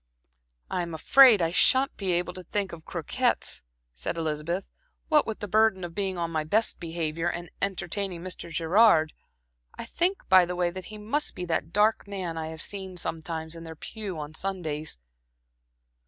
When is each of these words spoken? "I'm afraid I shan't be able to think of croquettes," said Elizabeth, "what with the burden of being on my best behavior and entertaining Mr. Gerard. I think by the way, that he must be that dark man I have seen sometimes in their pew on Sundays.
"I'm 0.71 0.95
afraid 0.95 1.43
I 1.43 1.51
shan't 1.51 1.95
be 1.95 2.13
able 2.13 2.33
to 2.33 2.41
think 2.43 2.73
of 2.73 2.85
croquettes," 2.85 3.61
said 3.93 4.17
Elizabeth, 4.17 4.67
"what 5.09 5.27
with 5.27 5.41
the 5.41 5.47
burden 5.47 5.83
of 5.83 5.93
being 5.93 6.17
on 6.17 6.31
my 6.31 6.43
best 6.43 6.79
behavior 6.79 7.29
and 7.29 7.51
entertaining 7.61 8.23
Mr. 8.23 8.49
Gerard. 8.49 9.13
I 9.75 9.85
think 9.85 10.27
by 10.27 10.45
the 10.45 10.55
way, 10.55 10.71
that 10.71 10.85
he 10.85 10.97
must 10.97 11.35
be 11.35 11.45
that 11.45 11.71
dark 11.71 12.07
man 12.07 12.35
I 12.35 12.47
have 12.47 12.63
seen 12.63 12.97
sometimes 12.97 13.55
in 13.55 13.63
their 13.63 13.75
pew 13.75 14.17
on 14.17 14.33
Sundays. 14.33 14.97